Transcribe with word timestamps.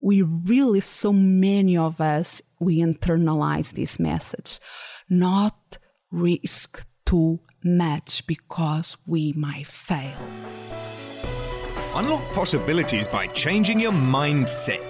we 0.00 0.22
really, 0.22 0.80
so 0.80 1.12
many 1.12 1.76
of 1.76 2.00
us, 2.00 2.40
we 2.58 2.78
internalize 2.78 3.72
this 3.72 3.98
message. 3.98 4.58
Not 5.08 5.78
risk 6.10 6.86
too 7.04 7.40
much 7.62 8.26
because 8.26 8.96
we 9.06 9.32
might 9.34 9.66
fail. 9.66 10.16
Unlock 11.94 12.22
possibilities 12.32 13.08
by 13.08 13.26
changing 13.28 13.80
your 13.80 13.92
mindset. 13.92 14.86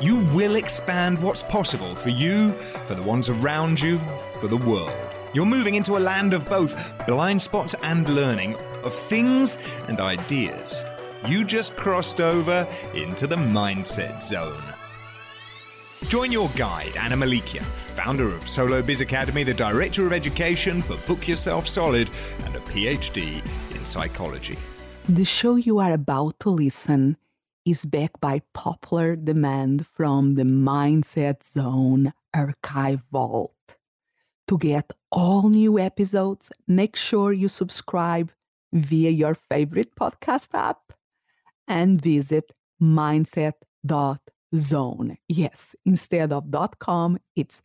You 0.00 0.16
will 0.34 0.56
expand 0.56 1.20
what's 1.22 1.42
possible 1.42 1.94
for 1.94 2.10
you, 2.10 2.50
for 2.86 2.94
the 2.94 3.06
ones 3.06 3.28
around 3.28 3.80
you, 3.80 3.98
for 4.40 4.48
the 4.48 4.56
world. 4.56 4.92
You're 5.34 5.46
moving 5.46 5.74
into 5.74 5.96
a 5.96 5.98
land 5.98 6.32
of 6.32 6.48
both 6.48 7.06
blind 7.06 7.42
spots 7.42 7.74
and 7.82 8.08
learning, 8.08 8.54
of 8.84 8.94
things 8.94 9.58
and 9.88 10.00
ideas. 10.00 10.82
You 11.26 11.42
just 11.42 11.74
crossed 11.74 12.20
over 12.20 12.68
into 12.92 13.26
the 13.26 13.36
mindset 13.36 14.22
zone. 14.22 14.62
Join 16.08 16.30
your 16.30 16.50
guide, 16.50 16.94
Anna 16.98 17.16
Melikian, 17.16 17.62
founder 17.62 18.26
of 18.26 18.46
Solo 18.46 18.82
Biz 18.82 19.00
Academy, 19.00 19.42
the 19.42 19.54
director 19.54 20.04
of 20.06 20.12
education 20.12 20.82
for 20.82 20.98
Book 21.06 21.26
Yourself 21.26 21.66
Solid, 21.66 22.10
and 22.44 22.54
a 22.54 22.60
PhD 22.60 23.42
in 23.74 23.86
psychology. 23.86 24.58
The 25.08 25.24
show 25.24 25.56
you 25.56 25.78
are 25.78 25.94
about 25.94 26.38
to 26.40 26.50
listen 26.50 27.16
is 27.64 27.86
backed 27.86 28.20
by 28.20 28.42
popular 28.52 29.16
demand 29.16 29.86
from 29.86 30.34
the 30.34 30.44
Mindset 30.44 31.42
Zone 31.42 32.12
archive 32.34 33.00
vault. 33.10 33.54
To 34.48 34.58
get 34.58 34.92
all 35.10 35.48
new 35.48 35.78
episodes, 35.78 36.52
make 36.68 36.96
sure 36.96 37.32
you 37.32 37.48
subscribe 37.48 38.30
via 38.74 39.08
your 39.08 39.34
favorite 39.34 39.94
podcast 39.94 40.50
app 40.52 40.93
and 41.68 42.00
visit 42.00 42.50
mindset.zone. 42.82 45.18
Yes, 45.28 45.76
instead 45.84 46.32
of 46.32 46.44
.com, 46.78 47.18
it's 47.36 47.60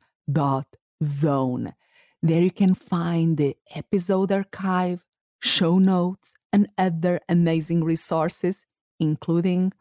.zone. 1.04 1.73
There 2.21 2.41
you 2.41 2.51
can 2.51 2.76
find 2.76 3.38
the 3.38 3.55
episode 3.73 4.32
archive, 4.32 5.04
show 5.41 5.79
notes, 5.79 6.34
and 6.51 6.68
other 6.77 7.20
amazing 7.29 7.84
resources, 7.84 8.65
including 8.99 9.71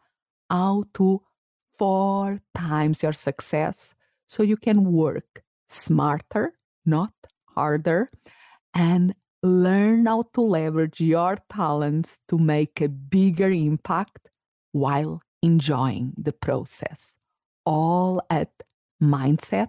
how 0.49 0.83
to 0.93 1.21
four 1.77 2.41
times 2.55 3.03
your 3.03 3.13
success 3.13 3.93
so 4.27 4.43
you 4.43 4.57
can 4.57 4.91
work 4.91 5.43
smarter, 5.67 6.53
not 6.85 7.13
harder, 7.55 8.07
and 8.73 9.13
learn 9.43 10.05
how 10.05 10.23
to 10.33 10.41
leverage 10.41 10.99
your 10.99 11.37
talents 11.49 12.19
to 12.27 12.37
make 12.37 12.81
a 12.81 12.89
bigger 12.89 13.49
impact 13.49 14.27
while 14.71 15.21
enjoying 15.41 16.13
the 16.17 16.33
process. 16.33 17.17
All 17.65 18.21
at 18.29 18.51
mindset.zone. 19.01 19.59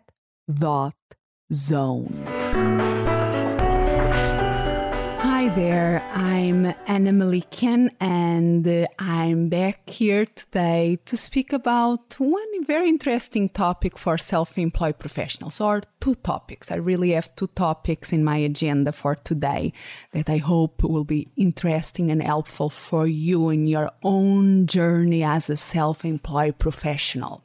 There, 5.54 6.00
I'm 6.14 6.64
Anna 6.86 7.10
Melikian, 7.10 7.90
and 7.98 8.86
I'm 9.00 9.48
back 9.48 9.90
here 9.90 10.24
today 10.24 10.98
to 11.06 11.16
speak 11.16 11.52
about 11.52 12.14
one 12.20 12.64
very 12.64 12.88
interesting 12.88 13.48
topic 13.48 13.98
for 13.98 14.16
self 14.16 14.56
employed 14.56 15.00
professionals, 15.00 15.60
or 15.60 15.82
two 15.98 16.14
topics. 16.14 16.70
I 16.70 16.76
really 16.76 17.10
have 17.10 17.34
two 17.34 17.48
topics 17.48 18.12
in 18.12 18.22
my 18.22 18.36
agenda 18.36 18.92
for 18.92 19.16
today 19.16 19.72
that 20.12 20.30
I 20.30 20.36
hope 20.36 20.84
will 20.84 21.04
be 21.04 21.28
interesting 21.36 22.12
and 22.12 22.22
helpful 22.22 22.70
for 22.70 23.08
you 23.08 23.48
in 23.48 23.66
your 23.66 23.90
own 24.04 24.68
journey 24.68 25.24
as 25.24 25.50
a 25.50 25.56
self 25.56 26.04
employed 26.04 26.58
professional. 26.58 27.42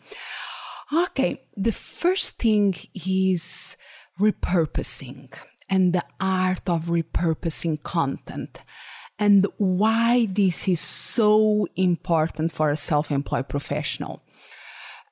Okay, 0.93 1.41
the 1.57 1.71
first 1.71 2.37
thing 2.37 2.75
is 2.93 3.77
repurposing 4.19 5.33
and 5.69 5.94
the 5.94 6.03
art 6.19 6.67
of 6.69 6.85
repurposing 6.85 7.81
content 7.83 8.62
and 9.17 9.47
why 9.57 10.28
this 10.29 10.67
is 10.67 10.79
so 10.79 11.67
important 11.75 12.51
for 12.51 12.69
a 12.69 12.75
self 12.75 13.12
employed 13.12 13.47
professional. 13.47 14.22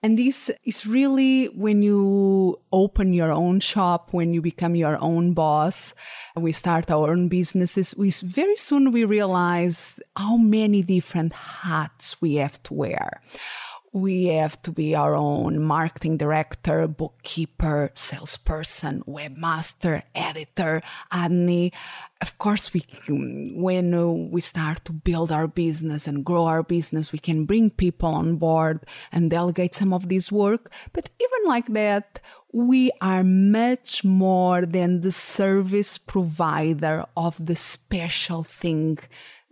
And 0.02 0.18
this 0.18 0.52
is 0.66 0.86
really 0.86 1.46
when 1.46 1.82
you 1.82 2.60
open 2.74 3.14
your 3.14 3.32
own 3.32 3.62
shop, 3.62 4.12
when 4.12 4.34
you 4.34 4.42
become 4.42 4.76
your 4.76 5.02
own 5.02 5.32
boss, 5.32 5.94
we 6.36 6.52
start 6.52 6.92
our 6.92 7.12
own 7.12 7.30
businesses, 7.30 7.96
we 7.96 8.12
very 8.12 8.58
soon 8.58 8.92
we 8.92 9.06
realize 9.06 9.98
how 10.18 10.36
many 10.36 10.82
different 10.82 11.32
hats 11.32 12.22
we 12.22 12.36
have 12.36 12.62
to 12.64 12.74
wear 12.74 13.22
we 13.94 14.26
have 14.26 14.60
to 14.64 14.72
be 14.72 14.96
our 14.96 15.16
own 15.16 15.62
marketing 15.62 16.18
director, 16.18 16.88
bookkeeper, 16.88 17.92
salesperson, 17.94 19.04
webmaster, 19.08 20.02
editor, 20.16 20.82
admin. 21.12 21.72
Of 22.20 22.40
course, 22.40 22.74
we 22.74 22.84
when 23.08 24.32
we 24.32 24.42
start 24.42 24.84
to 24.86 24.92
build 24.92 25.32
our 25.32 25.48
business 25.48 26.08
and 26.08 26.26
grow 26.26 26.46
our 26.46 26.64
business, 26.64 27.12
we 27.12 27.20
can 27.20 27.44
bring 27.44 27.70
people 27.70 28.10
on 28.10 28.38
board 28.38 28.84
and 29.12 29.30
delegate 29.30 29.76
some 29.76 29.94
of 29.94 30.10
this 30.10 30.32
work. 30.32 30.72
But 30.92 31.10
even 31.22 31.48
like 31.48 31.68
that, 31.74 32.20
we 32.52 32.92
are 33.00 33.24
much 33.24 34.04
more 34.04 34.66
than 34.66 35.02
the 35.02 35.12
service 35.12 36.00
provider 36.00 37.06
of 37.16 37.44
the 37.44 37.56
special 37.56 38.44
thing 38.44 38.98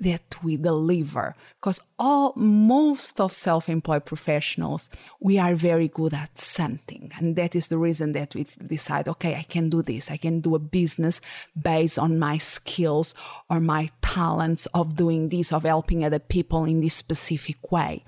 that 0.02 0.44
we 0.44 0.58
deliver. 0.58 1.36
Because 1.60 1.80
all 1.98 2.34
most 2.36 3.20
of 3.20 3.32
self-employed 3.32 4.06
professionals 4.06 4.90
we 5.20 5.38
are 5.38 5.56
very 5.56 5.88
good 5.88 6.14
at 6.14 6.38
something 6.40 7.12
and 7.18 7.36
that 7.36 7.56
is 7.56 7.68
the 7.68 7.78
reason 7.78 8.12
that 8.14 8.34
we 8.34 8.46
decide 8.66 9.08
okay 9.08 9.36
i 9.36 9.44
can 9.44 9.70
do 9.70 9.82
this. 9.82 10.12
I 10.12 10.18
can 10.18 10.42
do 10.42 10.56
a 10.56 10.60
business 10.60 11.22
based 11.60 11.98
on 11.98 12.20
my 12.20 12.38
skills 12.38 13.16
or 13.50 13.60
my 13.60 13.90
talents 14.02 14.68
of 14.74 14.96
doing 14.96 15.30
this 15.30 15.52
of 15.52 15.64
helping 15.64 16.04
other 16.04 16.20
people 16.20 16.66
in 16.66 16.82
this 16.82 16.94
specific 16.94 17.72
way. 17.72 18.04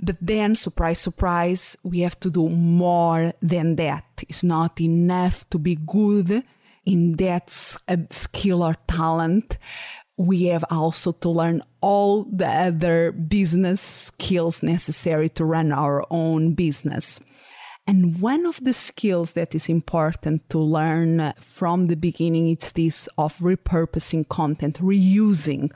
But 0.00 0.16
then, 0.20 0.54
surprise, 0.54 1.00
surprise, 1.00 1.76
we 1.82 2.00
have 2.00 2.18
to 2.20 2.30
do 2.30 2.48
more 2.48 3.32
than 3.42 3.76
that. 3.76 4.04
It's 4.28 4.44
not 4.44 4.80
enough 4.80 5.48
to 5.50 5.58
be 5.58 5.74
good 5.74 6.44
in 6.84 7.16
that 7.16 7.76
uh, 7.88 7.96
skill 8.10 8.62
or 8.62 8.76
talent 8.86 9.58
we 10.18 10.44
have 10.44 10.64
also 10.68 11.12
to 11.12 11.28
learn 11.30 11.62
all 11.80 12.24
the 12.24 12.46
other 12.46 13.12
business 13.12 13.80
skills 13.80 14.62
necessary 14.62 15.28
to 15.30 15.44
run 15.44 15.72
our 15.72 16.04
own 16.10 16.54
business. 16.54 17.20
And 17.86 18.20
one 18.20 18.44
of 18.44 18.62
the 18.62 18.74
skills 18.74 19.32
that 19.32 19.54
is 19.54 19.68
important 19.68 20.50
to 20.50 20.58
learn 20.58 21.32
from 21.40 21.86
the 21.86 21.96
beginning 21.96 22.54
is 22.54 22.72
this 22.72 23.08
of 23.16 23.38
repurposing 23.38 24.28
content, 24.28 24.78
reusing, 24.80 25.70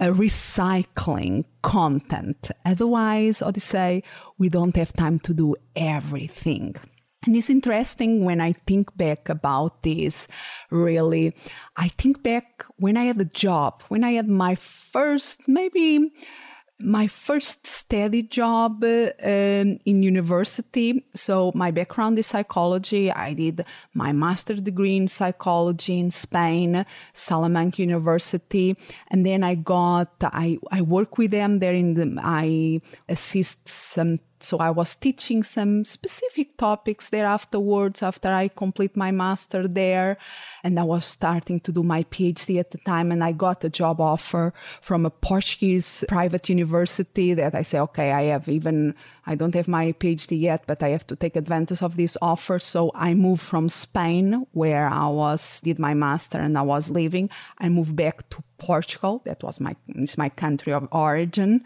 uh, 0.00 0.06
recycling 0.06 1.44
content. 1.62 2.50
Otherwise, 2.64 3.40
Odyssey, 3.40 4.02
we 4.36 4.48
don't 4.48 4.74
have 4.74 4.92
time 4.94 5.20
to 5.20 5.34
do 5.34 5.54
everything. 5.76 6.74
And 7.26 7.36
it's 7.36 7.50
interesting 7.50 8.24
when 8.24 8.40
I 8.40 8.52
think 8.52 8.94
back 8.96 9.28
about 9.28 9.82
this, 9.82 10.28
really. 10.70 11.34
I 11.76 11.88
think 11.88 12.22
back 12.22 12.64
when 12.76 12.96
I 12.96 13.04
had 13.04 13.20
a 13.20 13.24
job, 13.24 13.82
when 13.88 14.04
I 14.04 14.12
had 14.12 14.28
my 14.28 14.54
first, 14.54 15.48
maybe 15.48 16.12
my 16.80 17.06
first 17.06 17.66
steady 17.66 18.22
job 18.22 18.82
um, 18.82 19.78
in 19.84 20.02
university. 20.02 21.06
So 21.14 21.52
my 21.54 21.70
background 21.70 22.18
is 22.18 22.26
psychology. 22.26 23.12
I 23.12 23.32
did 23.32 23.64
my 23.94 24.12
master 24.12 24.54
degree 24.54 24.96
in 24.96 25.08
psychology 25.08 25.98
in 25.98 26.10
Spain, 26.10 26.84
Salamanca 27.12 27.80
University, 27.80 28.76
and 29.08 29.24
then 29.24 29.44
I 29.44 29.54
got 29.54 30.12
I 30.20 30.58
I 30.70 30.82
work 30.82 31.16
with 31.16 31.30
them 31.30 31.60
there 31.60 31.74
in 31.74 31.94
the 31.94 32.20
I 32.22 32.80
assist 33.08 33.68
some 33.68 34.18
so 34.44 34.58
I 34.58 34.70
was 34.70 34.94
teaching 34.94 35.42
some 35.42 35.84
specific 35.84 36.56
topics 36.56 37.08
there 37.08 37.26
afterwards 37.26 38.02
after 38.02 38.28
I 38.28 38.48
complete 38.48 38.96
my 38.96 39.10
master 39.10 39.66
there. 39.66 40.18
And 40.62 40.78
I 40.78 40.84
was 40.84 41.04
starting 41.04 41.60
to 41.60 41.72
do 41.72 41.82
my 41.82 42.04
PhD 42.04 42.60
at 42.60 42.70
the 42.70 42.78
time. 42.78 43.10
And 43.10 43.24
I 43.24 43.32
got 43.32 43.64
a 43.64 43.70
job 43.70 44.00
offer 44.00 44.52
from 44.80 45.06
a 45.06 45.10
Portuguese 45.10 46.04
private 46.08 46.48
university 46.48 47.34
that 47.34 47.54
I 47.54 47.62
say, 47.62 47.80
okay, 47.80 48.12
I 48.12 48.24
have 48.24 48.48
even, 48.48 48.94
I 49.26 49.34
don't 49.34 49.54
have 49.54 49.68
my 49.68 49.92
PhD 49.92 50.40
yet, 50.40 50.64
but 50.66 50.82
I 50.82 50.90
have 50.90 51.06
to 51.08 51.16
take 51.16 51.36
advantage 51.36 51.82
of 51.82 51.96
this 51.96 52.16
offer. 52.22 52.58
So 52.58 52.90
I 52.94 53.14
moved 53.14 53.42
from 53.42 53.68
Spain 53.68 54.46
where 54.52 54.88
I 54.88 55.08
was, 55.08 55.60
did 55.60 55.78
my 55.78 55.94
master 55.94 56.38
and 56.38 56.56
I 56.56 56.62
was 56.62 56.90
living. 56.90 57.30
I 57.58 57.68
moved 57.68 57.96
back 57.96 58.28
to 58.30 58.42
Portugal. 58.58 59.22
That 59.24 59.42
was 59.42 59.60
my, 59.60 59.74
it's 59.88 60.16
my 60.16 60.28
country 60.28 60.72
of 60.72 60.88
origin 60.92 61.64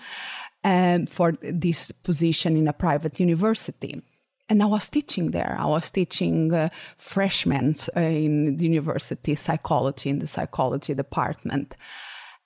um, 0.69 1.07
for 1.07 1.33
this 1.41 1.91
position 1.91 2.57
in 2.57 2.69
a 2.69 2.75
private 2.75 3.19
university. 3.19 4.03
And 4.51 4.63
I 4.63 4.67
was 4.67 4.89
teaching 4.89 5.31
there. 5.31 5.57
I 5.59 5.67
was 5.67 5.91
teaching 5.91 6.53
uh, 6.53 6.69
freshmen 6.99 7.75
uh, 7.97 8.01
in 8.01 8.57
the 8.57 8.65
university 8.65 9.35
psychology 9.35 10.11
in 10.11 10.19
the 10.19 10.27
psychology 10.27 10.95
department. 10.95 11.75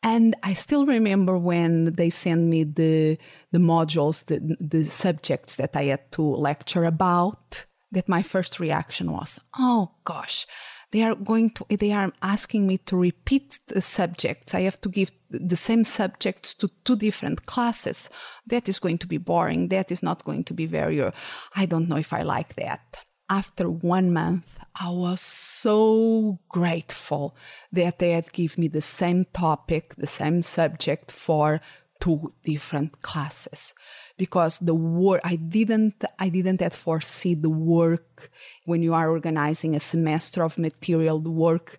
And 0.05 0.37
I 0.43 0.53
still 0.53 0.87
remember 0.87 1.37
when 1.37 1.95
they 1.95 2.11
sent 2.11 2.43
me 2.43 2.65
the 2.65 3.19
the 3.53 3.59
modules, 3.59 4.27
the 4.27 4.57
the 4.61 4.85
subjects 4.85 5.57
that 5.57 5.77
I 5.77 5.85
had 5.85 6.11
to 6.13 6.23
lecture 6.23 6.85
about. 6.85 7.67
That 7.93 8.09
my 8.09 8.23
first 8.23 8.59
reaction 8.59 9.13
was, 9.13 9.39
"Oh 9.59 9.91
gosh, 10.05 10.47
they 10.93 11.03
are 11.03 11.15
going 11.15 11.51
to 11.51 11.67
they 11.69 11.93
are 11.93 12.13
asking 12.23 12.67
me 12.67 12.79
to 12.79 12.97
repeat 12.97 13.59
the 13.67 13.81
subjects. 13.81 14.55
I 14.55 14.61
have 14.63 14.81
to 14.83 14.89
give 14.89 15.11
the 15.31 15.57
same 15.57 15.85
subjects 15.85 16.55
to 16.55 16.71
two 16.85 16.97
different 16.97 17.47
classes. 17.47 18.09
That 18.47 18.69
is 18.69 18.79
going 18.79 18.99
to 18.99 19.07
be 19.07 19.19
boring. 19.19 19.69
That 19.69 19.91
is 19.91 20.03
not 20.03 20.25
going 20.25 20.45
to 20.45 20.55
be 20.55 20.67
very. 20.67 21.01
Uh, 21.01 21.11
I 21.57 21.67
don't 21.67 21.89
know 21.89 21.97
if 21.97 22.13
I 22.13 22.23
like 22.23 22.55
that." 22.57 23.05
after 23.33 23.71
one 23.71 24.13
month, 24.13 24.59
I 24.75 24.91
was 24.91 25.23
so 25.23 26.39
grateful 26.51 27.35
that 27.73 27.99
they 27.99 28.11
had 28.11 28.31
given 28.33 28.61
me 28.61 28.69
the 28.69 28.83
same 28.83 29.25
topic, 29.33 29.95
the 29.97 30.07
same 30.07 30.43
subject 30.43 31.11
for 31.11 31.63
two 32.03 32.33
different 32.43 33.01
classes 33.01 33.75
because 34.19 34.59
the 34.59 34.75
work 34.75 35.21
i 35.23 35.37
didn't 35.37 36.05
i 36.19 36.29
didn't 36.29 36.61
have 36.61 36.75
foresee 36.75 37.35
the 37.35 37.55
work 37.79 38.29
when 38.65 38.83
you 38.83 38.93
are 38.93 39.09
organizing 39.09 39.77
a 39.77 39.81
semester 39.81 40.43
of 40.43 40.59
material 40.59 41.21
the 41.21 41.31
work 41.31 41.79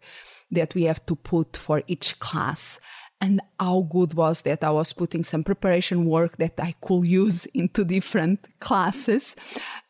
that 0.50 0.74
we 0.76 0.84
have 0.84 1.06
to 1.06 1.16
put 1.16 1.58
for 1.58 1.84
each 1.88 2.18
class 2.20 2.80
and 3.20 3.40
how 3.58 3.88
good 3.90 4.14
was 4.16 4.42
that 4.42 4.66
I 4.66 4.72
was 4.72 4.92
putting 4.92 5.24
some 5.24 5.46
preparation 5.46 6.06
work 6.06 6.36
that 6.38 6.60
I 6.60 6.76
could 6.82 7.06
use 7.06 7.46
into 7.54 7.86
different 7.86 8.46
classes 8.60 9.38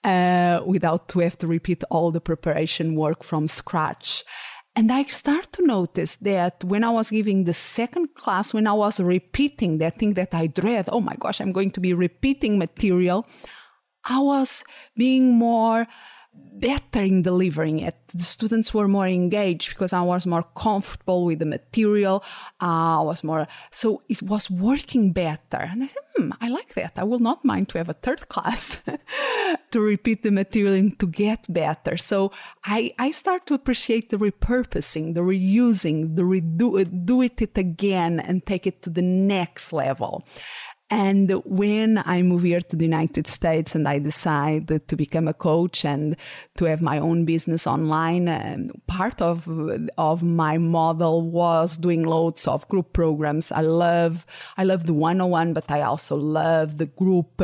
uh, 0.04 0.62
without 0.66 1.10
to 1.10 1.20
have 1.20 1.38
to 1.40 1.48
repeat 1.48 1.84
all 1.90 2.12
the 2.12 2.22
preparation 2.22 2.94
work 2.96 3.24
from 3.24 3.48
scratch. 3.48 4.24
And 4.76 4.92
I 4.92 5.04
start 5.04 5.52
to 5.54 5.66
notice 5.66 6.16
that 6.18 6.64
when 6.64 6.84
I 6.84 6.90
was 6.90 7.12
giving 7.12 7.44
the 7.44 7.54
second 7.54 8.16
class, 8.16 8.54
when 8.54 8.66
I 8.66 8.74
was 8.74 9.00
repeating 9.00 9.78
that 9.78 10.00
thing 10.00 10.16
that 10.16 10.34
I 10.34 10.48
dread, 10.48 10.90
oh 10.92 11.00
my 11.00 11.16
gosh, 11.16 11.40
I'm 11.40 11.52
going 11.52 11.70
to 11.72 11.80
be 11.80 11.94
repeating 11.94 12.58
material, 12.58 13.28
I 14.04 14.20
was 14.20 14.64
being 14.98 15.34
more 15.34 15.88
better 16.34 17.02
in 17.02 17.22
delivering 17.22 17.80
it. 17.80 17.96
The 18.14 18.24
students 18.24 18.74
were 18.74 18.88
more 18.88 19.08
engaged 19.08 19.70
because 19.70 19.92
I 19.92 20.02
was 20.02 20.26
more 20.26 20.44
comfortable 20.56 21.26
with 21.26 21.40
the 21.40 21.46
material. 21.46 22.24
Uh, 22.62 23.00
I 23.00 23.04
was 23.04 23.24
more, 23.24 23.48
so 23.72 24.02
it 24.08 24.22
was 24.22 24.50
working 24.50 25.12
better. 25.12 25.58
And 25.58 25.84
I 25.84 25.88
said, 25.88 26.04
hmm, 26.16 26.32
I 26.40 26.48
like 26.50 26.74
that. 26.76 26.94
I 26.96 27.04
will 27.04 27.20
not 27.20 27.44
mind 27.44 27.70
to 27.70 27.80
have 27.80 27.90
a 27.90 27.94
third 27.94 28.30
class 28.30 28.82
to 29.72 29.80
repeat 29.82 30.24
the 30.24 30.32
material 30.32 30.74
and 30.74 30.98
to 31.00 31.08
get 31.08 31.52
better. 31.52 31.98
So 31.98 32.32
I, 32.64 32.94
I 32.98 33.12
start 33.12 33.46
to 33.48 33.54
appreciate 33.54 34.10
the 34.10 34.18
repurposing, 34.18 35.16
the 35.16 35.22
reusing, 35.22 36.16
the 36.16 36.24
redo 36.24 37.06
do 37.06 37.22
it 37.22 37.42
again 37.58 38.20
and 38.20 38.46
take 38.46 38.66
it 38.68 38.82
to 38.84 38.90
the 38.90 39.02
next 39.02 39.74
level. 39.74 40.26
And 40.94 41.32
when 41.44 42.04
I 42.06 42.22
move 42.22 42.44
here 42.44 42.62
to 42.62 42.76
the 42.76 42.86
United 42.86 43.26
States 43.26 43.74
and 43.74 43.88
I 43.88 43.98
decide 43.98 44.68
to 44.88 44.96
become 44.96 45.28
a 45.28 45.34
coach 45.34 45.84
and 45.84 46.16
to 46.58 46.66
have 46.66 46.84
my 46.84 47.00
own 47.00 47.26
business 47.26 47.66
online, 47.66 48.28
and 48.28 48.72
part 48.86 49.20
of 49.20 49.50
of 49.98 50.22
my 50.22 50.60
model 50.60 51.32
was 51.32 51.78
doing 51.78 52.04
loads 52.04 52.48
of 52.48 52.68
group 52.68 52.94
programs. 52.94 53.52
I 53.52 53.62
love 53.62 54.24
I 54.56 54.66
love 54.66 54.86
the 54.86 54.94
one 54.94 55.20
on 55.20 55.32
one, 55.32 55.54
but 55.54 55.72
I 55.72 55.82
also 55.82 56.16
love 56.16 56.78
the 56.78 56.86
group 56.86 57.42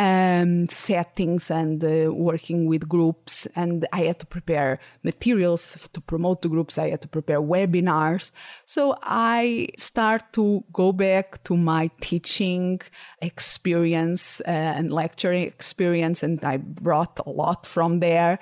um, 0.00 0.66
settings 0.70 1.50
and 1.50 1.84
uh, 1.84 2.10
working 2.10 2.64
with 2.64 2.88
groups. 2.88 3.46
And 3.54 3.86
I 3.92 4.04
had 4.04 4.18
to 4.20 4.26
prepare 4.26 4.80
materials 5.02 5.88
to 5.92 6.00
promote 6.00 6.40
the 6.40 6.48
groups. 6.48 6.78
I 6.78 6.88
had 6.88 7.02
to 7.02 7.08
prepare 7.08 7.42
webinars. 7.42 8.30
So 8.64 8.96
I 9.02 9.68
start 9.76 10.32
to 10.32 10.64
go 10.72 10.92
back 10.92 11.44
to 11.44 11.54
my 11.54 11.90
teaching 12.00 12.80
experience 13.20 14.40
uh, 14.40 14.50
and 14.50 14.90
lecturing 14.90 15.42
experience, 15.42 16.22
and 16.22 16.42
I 16.42 16.56
brought 16.56 17.20
a 17.26 17.28
lot 17.28 17.66
from 17.66 18.00
there 18.00 18.38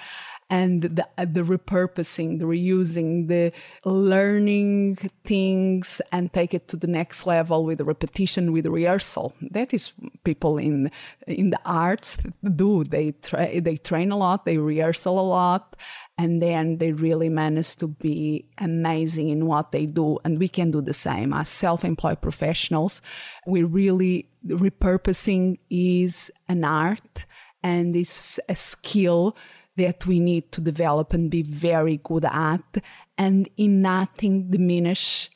and 0.51 0.83
the, 0.83 1.07
the 1.19 1.43
repurposing, 1.43 2.39
the 2.39 2.47
reusing, 2.47 3.29
the 3.29 3.53
learning 3.85 4.97
things 5.25 6.01
and 6.11 6.33
take 6.33 6.55
it 6.55 6.69
to 6.69 6.77
the 6.77 6.87
next 6.87 7.27
level 7.27 7.65
with 7.65 7.81
repetition, 7.81 8.53
with 8.53 8.67
rehearsal. 8.67 9.35
That 9.43 9.75
is 9.75 9.93
people 10.25 10.59
in 10.59 10.91
in 11.27 11.51
the 11.51 11.61
arts 11.65 12.19
do. 12.57 12.85
They 12.85 13.13
tra- 13.13 13.61
they 13.61 13.77
train 13.77 14.13
a 14.13 14.17
lot, 14.17 14.45
they 14.45 14.59
rehearsal 14.59 15.19
a 15.19 15.23
lot, 15.23 15.77
and 16.17 16.43
then 16.43 16.79
they 16.79 16.93
really 16.93 17.29
manage 17.29 17.77
to 17.77 17.89
be 17.89 18.47
amazing 18.59 19.29
in 19.29 19.47
what 19.47 19.73
they 19.73 19.87
do. 19.87 20.19
And 20.25 20.39
we 20.39 20.49
can 20.49 20.71
do 20.71 20.81
the 20.81 20.95
same 20.95 21.33
as 21.33 21.49
self-employed 21.49 22.21
professionals. 22.21 23.03
We 23.47 23.63
really 23.63 24.29
repurposing 24.47 25.59
is 25.71 26.31
an 26.49 26.65
art 26.65 27.27
and 27.63 27.95
it's 27.97 28.39
a 28.49 28.55
skill 28.55 29.37
that 29.77 30.07
we 30.07 30.19
need 30.19 30.51
to 30.53 30.61
develop 30.61 31.13
and 31.13 31.31
be 31.31 31.43
very 31.43 32.01
good 32.03 32.25
at, 32.25 32.83
and 33.17 33.49
in 33.57 33.81
nothing 33.83 34.51
diminish 34.51 35.31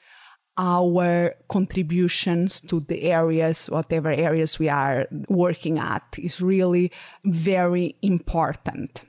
our 0.59 1.35
contributions 1.49 2.61
to 2.61 2.81
the 2.81 3.05
areas, 3.05 3.67
whatever 3.69 4.11
areas 4.11 4.59
we 4.59 4.69
are 4.69 5.07
working 5.29 5.79
at, 5.79 6.03
is 6.19 6.41
really 6.41 6.91
very 7.25 7.97
important 8.03 9.03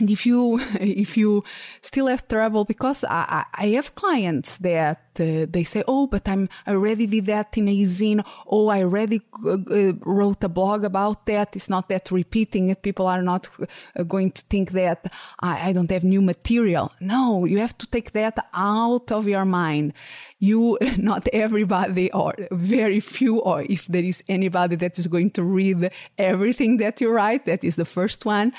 and 0.00 0.10
if 0.10 0.26
you 0.26 0.58
if 0.80 1.16
you 1.16 1.42
still 1.80 2.06
have 2.06 2.26
trouble 2.28 2.64
because 2.64 3.04
i, 3.04 3.44
I 3.54 3.66
have 3.68 3.94
clients 3.94 4.58
that 4.58 5.00
uh, 5.20 5.46
they 5.48 5.64
say 5.64 5.82
oh 5.86 6.06
but 6.06 6.26
i'm 6.28 6.48
i 6.66 6.72
already 6.72 7.06
did 7.06 7.26
that 7.26 7.56
in 7.56 7.68
a 7.68 7.82
zine. 7.82 8.24
Oh 8.46 8.68
i 8.68 8.82
already 8.82 9.22
uh, 9.44 9.58
uh, 9.70 9.92
wrote 10.00 10.42
a 10.42 10.48
blog 10.48 10.84
about 10.84 11.26
that. 11.26 11.54
It's 11.54 11.70
not 11.70 11.88
that 11.88 12.10
repeating 12.10 12.70
it. 12.70 12.82
People 12.82 13.06
are 13.06 13.22
not 13.22 13.48
uh, 13.58 14.02
going 14.02 14.32
to 14.32 14.42
think 14.42 14.72
that 14.72 15.12
I, 15.40 15.68
I 15.68 15.72
don't 15.72 15.90
have 15.90 16.04
new 16.04 16.20
material. 16.20 16.92
No 17.00 17.44
you 17.44 17.58
have 17.58 17.78
to 17.78 17.86
take 17.86 18.12
that 18.12 18.36
out 18.52 19.12
of 19.12 19.28
your 19.28 19.44
mind. 19.44 19.92
You 20.40 20.78
not 20.98 21.28
everybody 21.32 22.10
or 22.12 22.34
very 22.50 23.00
few 23.00 23.38
or 23.38 23.62
if 23.62 23.86
there 23.86 24.02
is 24.02 24.22
anybody 24.28 24.76
that 24.76 24.98
is 24.98 25.06
going 25.06 25.30
to 25.30 25.42
read 25.44 25.90
everything 26.18 26.78
that 26.78 27.00
you 27.00 27.10
write 27.10 27.46
that 27.46 27.62
is 27.62 27.76
the 27.76 27.84
first 27.84 28.26
one 28.26 28.52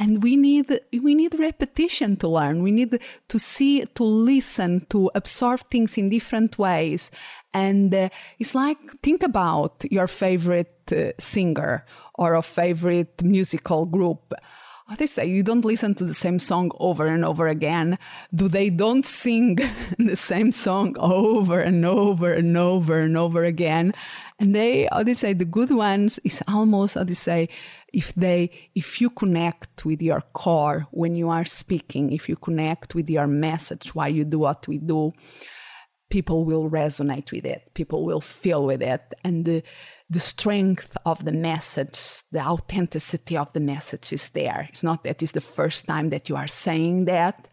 and 0.00 0.22
we 0.22 0.34
need 0.34 0.80
we 0.92 1.14
need 1.14 1.38
repetition 1.38 2.16
to 2.16 2.28
learn. 2.28 2.62
We 2.62 2.72
need 2.72 2.98
to 3.28 3.38
see 3.38 3.84
to 3.94 4.02
listen 4.02 4.86
to 4.88 5.10
absorb 5.14 5.60
things 5.70 5.98
in 5.98 6.08
different 6.08 6.58
ways. 6.58 7.10
And 7.52 7.94
uh, 7.94 8.08
it's 8.38 8.54
like 8.54 8.78
think 9.02 9.22
about 9.22 9.84
your 9.90 10.06
favorite 10.06 10.90
uh, 10.90 11.12
singer 11.18 11.84
or 12.14 12.34
a 12.34 12.42
favorite 12.42 13.22
musical 13.22 13.84
group 13.84 14.32
what 14.90 14.98
they 14.98 15.06
say 15.06 15.24
you 15.24 15.44
don't 15.44 15.64
listen 15.64 15.94
to 15.94 16.04
the 16.04 16.12
same 16.12 16.40
song 16.40 16.72
over 16.80 17.06
and 17.06 17.24
over 17.24 17.46
again. 17.46 17.96
Do 18.34 18.48
they 18.48 18.70
don't 18.70 19.06
sing 19.06 19.58
the 19.98 20.16
same 20.16 20.50
song 20.50 20.96
over 20.98 21.60
and 21.60 21.86
over 21.86 22.32
and 22.32 22.56
over 22.56 22.98
and 22.98 23.16
over 23.16 23.44
again? 23.44 23.94
And 24.40 24.52
they 24.52 24.88
how 24.90 25.04
they 25.04 25.14
say 25.14 25.32
the 25.32 25.44
good 25.44 25.70
ones 25.70 26.18
is 26.24 26.42
almost 26.48 26.94
how 26.94 27.04
they 27.04 27.14
say 27.14 27.48
if 27.92 28.12
they 28.16 28.50
if 28.74 29.00
you 29.00 29.10
connect 29.10 29.84
with 29.84 30.02
your 30.02 30.22
core 30.32 30.88
when 30.90 31.14
you 31.14 31.28
are 31.28 31.44
speaking 31.44 32.10
if 32.10 32.28
you 32.28 32.34
connect 32.34 32.96
with 32.96 33.08
your 33.08 33.28
message 33.28 33.94
why 33.94 34.08
you 34.08 34.24
do 34.24 34.40
what 34.40 34.66
we 34.66 34.78
do 34.78 35.12
people 36.10 36.44
will 36.44 36.68
resonate 36.68 37.30
with 37.30 37.46
it. 37.46 37.70
People 37.74 38.04
will 38.04 38.20
feel 38.20 38.64
with 38.64 38.82
it. 38.82 39.14
And 39.24 39.44
the 39.44 39.62
the 40.10 40.20
strength 40.20 40.96
of 41.06 41.24
the 41.24 41.32
message 41.32 42.22
the 42.32 42.44
authenticity 42.44 43.36
of 43.36 43.52
the 43.52 43.60
message 43.60 44.12
is 44.12 44.28
there. 44.30 44.68
It's 44.70 44.82
not 44.82 45.04
that 45.04 45.22
it's 45.22 45.32
the 45.32 45.40
first 45.40 45.86
time 45.86 46.10
that 46.10 46.28
you 46.28 46.36
are 46.36 46.48
saying 46.48 47.04
that 47.06 47.48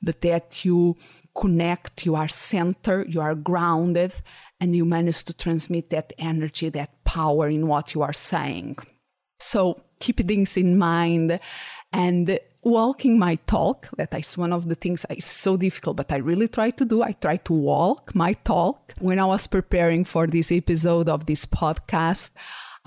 but 0.00 0.20
that 0.22 0.64
you 0.64 0.96
connect 1.36 2.06
you 2.06 2.14
are 2.14 2.28
centered 2.28 3.12
you 3.12 3.20
are 3.20 3.34
grounded 3.34 4.12
and 4.60 4.74
you 4.74 4.84
manage 4.84 5.22
to 5.24 5.34
transmit 5.34 5.90
that 5.90 6.12
energy 6.18 6.68
that 6.70 7.04
power 7.04 7.48
in 7.48 7.68
what 7.68 7.94
you 7.94 8.02
are 8.02 8.12
saying. 8.12 8.76
So 9.38 9.80
keep 10.00 10.26
things 10.26 10.56
in 10.56 10.78
mind 10.78 11.40
and 11.92 12.38
walking 12.62 13.18
my 13.18 13.36
talk 13.46 13.88
that 13.96 14.12
is 14.18 14.36
one 14.36 14.52
of 14.52 14.68
the 14.68 14.74
things 14.74 15.06
is 15.10 15.24
so 15.24 15.56
difficult 15.56 15.96
but 15.96 16.12
i 16.12 16.16
really 16.16 16.48
try 16.48 16.70
to 16.70 16.84
do. 16.84 17.02
I 17.02 17.12
try 17.12 17.36
to 17.36 17.52
walk 17.52 18.14
my 18.14 18.32
talk. 18.32 18.94
When 18.98 19.18
i 19.18 19.24
was 19.24 19.46
preparing 19.46 20.04
for 20.04 20.26
this 20.26 20.50
episode 20.50 21.08
of 21.08 21.26
this 21.26 21.46
podcast 21.46 22.30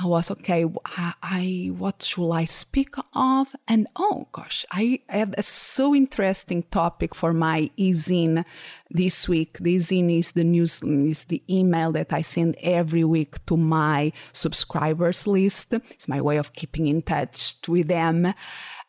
I 0.02 0.08
was 0.08 0.32
okay. 0.32 0.66
I, 0.86 1.14
I, 1.22 1.72
what 1.78 2.02
should 2.02 2.32
I 2.32 2.46
speak 2.46 2.96
of? 3.14 3.56
And 3.68 3.88
oh 3.96 4.28
gosh, 4.32 4.66
I 4.72 5.02
had 5.08 5.36
a 5.38 5.44
so 5.44 5.94
interesting 5.94 6.64
topic 6.64 7.14
for 7.14 7.34
my 7.34 7.70
e-zine 7.78 8.44
this 8.90 9.30
week. 9.30 9.60
The 9.60 9.74
e-zine 9.74 10.18
is 10.18 10.32
the 10.32 10.44
news 10.44 10.82
is 10.82 11.26
the 11.26 11.44
email 11.48 11.92
that 11.92 12.14
I 12.14 12.22
send 12.22 12.56
every 12.62 13.04
week 13.04 13.46
to 13.46 13.58
my 13.58 14.12
subscribers 14.34 15.28
list. 15.28 15.74
It's 15.74 16.08
my 16.08 16.20
way 16.20 16.38
of 16.38 16.54
keeping 16.54 16.88
in 16.88 17.04
touch 17.04 17.58
with 17.68 17.88
them. 17.88 18.34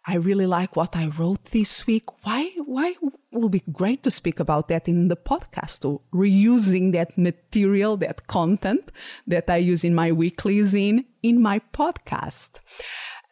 I 0.05 0.17
really 0.17 0.47
like 0.47 0.75
what 0.75 0.97
I 0.97 1.07
wrote 1.07 1.45
this 1.47 1.87
week. 1.87 2.03
Why 2.25 2.51
why 2.57 2.95
will 3.31 3.49
be 3.49 3.63
great 3.73 4.03
to 4.03 4.11
speak 4.11 4.41
about 4.41 4.67
that 4.69 4.89
in 4.89 5.07
the 5.09 5.17
podcast, 5.17 5.81
to 5.83 6.01
reusing 6.13 6.93
that 6.93 7.17
material, 7.17 7.97
that 7.99 8.27
content 8.27 8.91
that 9.27 9.49
I 9.49 9.59
use 9.59 9.85
in 9.85 9.95
my 9.95 10.11
weekly 10.13 10.59
zine 10.59 11.05
in 11.23 11.41
my 11.41 11.61
podcast. 11.73 12.59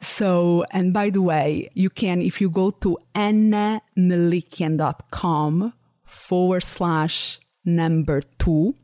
So, 0.00 0.65
and 0.71 0.95
by 0.95 1.11
the 1.11 1.21
way, 1.21 1.69
you 1.75 1.91
can, 1.91 2.23
if 2.23 2.41
you 2.41 2.49
go 2.49 2.71
to 2.71 2.97
annamelikian.com 3.15 5.75
forward 6.05 6.62
slash 6.62 7.41
number 7.65 8.23
two, 8.39 8.77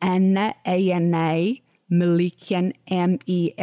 Anna, 0.00 0.54
A-N-A, 0.66 1.62
Melikian, 1.98 2.72
M-E-L-I-K-I-A-N 2.88 3.56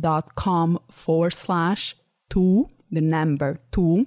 dot 0.00 0.34
com 0.34 0.78
forward 0.90 1.32
slash 1.32 1.96
two, 2.30 2.68
the 2.90 3.00
number 3.00 3.60
two 3.70 4.06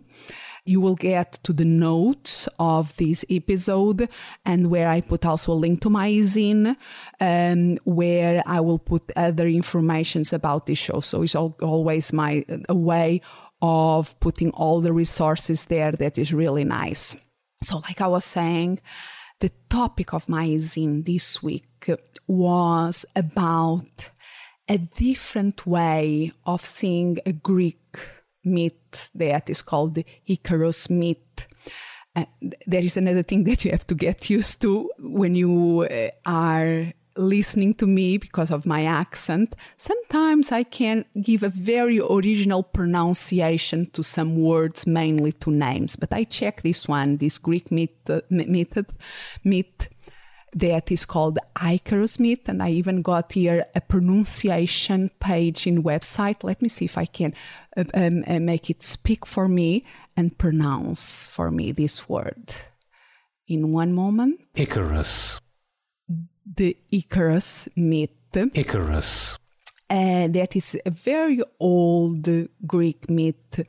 you 0.67 0.81
will 0.81 0.95
get 0.95 1.39
to 1.43 1.53
the 1.53 1.65
notes 1.65 2.47
of 2.59 2.95
this 2.97 3.23
episode 3.29 4.09
and 4.45 4.69
where 4.69 4.89
I 4.89 4.99
put 4.99 5.25
also 5.25 5.53
a 5.53 5.55
link 5.55 5.81
to 5.81 5.89
my 5.89 6.11
zine, 6.11 6.75
um, 7.21 7.77
where 7.85 8.43
I 8.45 8.59
will 8.59 8.77
put 8.79 9.09
other 9.15 9.47
informations 9.47 10.33
about 10.33 10.65
this 10.65 10.77
show. 10.77 10.99
So 10.99 11.23
it's 11.23 11.35
always 11.35 12.11
my 12.11 12.45
a 12.67 12.75
way 12.75 13.21
of 13.61 14.19
putting 14.19 14.51
all 14.51 14.81
the 14.81 14.91
resources 14.93 15.65
there 15.65 15.93
that 15.93 16.17
is 16.17 16.33
really 16.33 16.65
nice. 16.65 17.15
So, 17.63 17.77
like 17.77 18.01
I 18.01 18.07
was 18.07 18.25
saying, 18.25 18.81
the 19.39 19.51
topic 19.69 20.13
of 20.13 20.27
my 20.29 20.47
zine 20.49 21.05
this 21.05 21.43
week 21.43 21.89
was 22.27 23.05
about 23.15 24.09
a 24.67 24.77
different 24.77 25.65
way 25.65 26.31
of 26.45 26.65
seeing 26.65 27.19
a 27.25 27.31
Greek 27.31 27.99
myth 28.43 29.11
that 29.13 29.49
is 29.49 29.61
called 29.61 29.95
the 29.95 30.05
Icarus 30.25 30.89
myth. 30.89 31.47
Uh, 32.15 32.25
there 32.65 32.83
is 32.83 32.97
another 32.97 33.23
thing 33.23 33.43
that 33.43 33.63
you 33.63 33.71
have 33.71 33.85
to 33.87 33.95
get 33.95 34.29
used 34.29 34.61
to 34.61 34.89
when 34.99 35.35
you 35.35 35.81
uh, 35.81 36.09
are 36.25 36.91
listening 37.17 37.73
to 37.75 37.87
me 37.87 38.17
because 38.17 38.51
of 38.51 38.65
my 38.65 38.85
accent. 38.85 39.55
Sometimes 39.77 40.51
I 40.51 40.63
can 40.63 41.05
give 41.21 41.43
a 41.43 41.49
very 41.49 41.99
original 41.99 42.63
pronunciation 42.63 43.89
to 43.91 44.03
some 44.03 44.41
words, 44.41 44.87
mainly 44.87 45.31
to 45.33 45.51
names. 45.51 45.95
But 45.95 46.13
I 46.13 46.23
check 46.23 46.61
this 46.61 46.87
one, 46.87 47.17
this 47.17 47.37
Greek 47.37 47.71
myth, 47.71 47.91
uh, 48.09 48.21
myth, 48.29 48.77
myth 49.43 49.87
that 50.53 50.91
is 50.91 51.05
called 51.05 51.39
Icarus 51.61 52.19
myth, 52.19 52.47
and 52.47 52.63
I 52.63 52.71
even 52.71 53.01
got 53.01 53.33
here 53.33 53.65
a 53.75 53.81
pronunciation 53.81 55.11
page 55.19 55.67
in 55.67 55.83
website. 55.83 56.43
Let 56.43 56.61
me 56.61 56.69
see 56.69 56.85
if 56.85 56.97
I 56.97 57.05
can 57.05 57.33
uh, 57.75 57.83
um, 57.93 58.23
uh, 58.27 58.39
make 58.39 58.69
it 58.69 58.81
speak 58.83 59.25
for 59.25 59.47
me 59.47 59.85
and 60.15 60.37
pronounce 60.37 61.27
for 61.27 61.51
me 61.51 61.71
this 61.71 62.09
word. 62.09 62.53
In 63.47 63.71
one 63.71 63.93
moment. 63.93 64.41
Icarus. 64.55 65.39
The 66.55 66.77
Icarus 66.91 67.67
myth. 67.75 68.11
Icarus. 68.33 69.37
Uh, 69.89 70.27
that 70.27 70.55
is 70.55 70.79
a 70.85 70.91
very 70.91 71.41
old 71.59 72.27
Greek 72.65 73.09
myth 73.09 73.65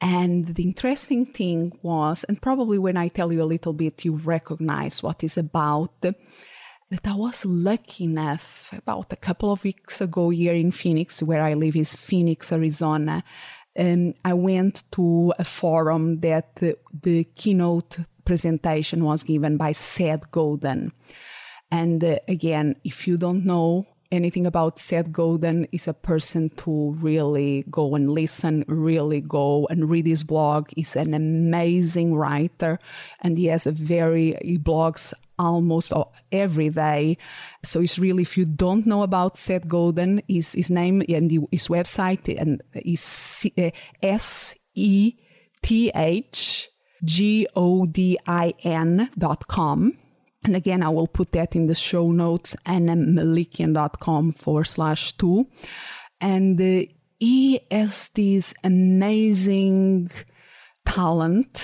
and 0.00 0.46
the 0.46 0.62
interesting 0.62 1.26
thing 1.26 1.76
was, 1.82 2.24
and 2.24 2.40
probably 2.40 2.78
when 2.78 2.96
I 2.96 3.08
tell 3.08 3.32
you 3.32 3.42
a 3.42 3.44
little 3.52 3.72
bit, 3.72 4.04
you 4.04 4.14
recognize 4.14 5.02
what 5.02 5.24
is 5.24 5.36
about, 5.36 6.00
that 6.02 6.16
I 7.04 7.14
was 7.14 7.44
lucky 7.44 8.04
enough 8.04 8.72
about 8.72 9.12
a 9.12 9.16
couple 9.16 9.50
of 9.50 9.64
weeks 9.64 10.00
ago 10.00 10.30
here 10.30 10.54
in 10.54 10.70
Phoenix, 10.70 11.22
where 11.22 11.42
I 11.42 11.54
live 11.54 11.74
is 11.74 11.96
Phoenix, 11.96 12.52
Arizona. 12.52 13.24
And 13.74 14.14
I 14.24 14.34
went 14.34 14.84
to 14.92 15.34
a 15.38 15.44
forum 15.44 16.20
that 16.20 16.56
the, 16.56 16.78
the 17.02 17.24
keynote 17.24 17.98
presentation 18.24 19.04
was 19.04 19.24
given 19.24 19.56
by 19.56 19.72
Seth 19.72 20.30
Godin. 20.30 20.92
And 21.70 22.02
uh, 22.02 22.18
again, 22.26 22.76
if 22.84 23.06
you 23.06 23.16
don't 23.16 23.44
know 23.44 23.86
anything 24.10 24.46
about 24.46 24.78
Seth 24.78 25.12
Godin 25.12 25.68
is 25.72 25.86
a 25.86 25.92
person 25.92 26.50
to 26.50 26.96
really 27.00 27.64
go 27.70 27.94
and 27.94 28.10
listen, 28.10 28.64
really 28.66 29.20
go 29.20 29.66
and 29.70 29.90
read 29.90 30.06
his 30.06 30.22
blog. 30.22 30.68
He's 30.74 30.96
an 30.96 31.14
amazing 31.14 32.14
writer 32.14 32.78
and 33.20 33.36
he 33.36 33.46
has 33.46 33.66
a 33.66 33.72
very, 33.72 34.38
he 34.42 34.58
blogs 34.58 35.12
almost 35.38 35.92
every 36.32 36.70
day. 36.70 37.18
So 37.62 37.80
it's 37.80 37.98
really, 37.98 38.22
if 38.22 38.36
you 38.36 38.44
don't 38.44 38.86
know 38.86 39.02
about 39.02 39.38
Seth 39.38 39.68
Godin, 39.68 40.22
his, 40.26 40.52
his 40.52 40.70
name 40.70 41.02
and 41.08 41.30
his 41.52 41.68
website 41.68 42.34
and 42.40 42.62
is 42.74 43.46
uh, 43.58 43.70
S 44.02 44.54
E 44.74 45.14
T 45.62 45.90
H 45.94 46.70
G 47.04 47.46
O 47.54 47.86
D 47.86 48.18
I 48.26 48.54
N 48.62 49.10
dot 49.18 49.46
com 49.48 49.98
and 50.44 50.54
again, 50.54 50.82
I 50.82 50.88
will 50.88 51.06
put 51.06 51.32
that 51.32 51.56
in 51.56 51.66
the 51.66 51.74
show 51.74 52.10
notes, 52.10 52.54
annamelikian.com 52.64 54.32
forward 54.32 54.64
slash 54.64 55.12
two. 55.12 55.48
And 56.20 56.60
uh, 56.60 56.86
this 58.08 58.54
amazing 58.62 60.10
talent 60.86 61.60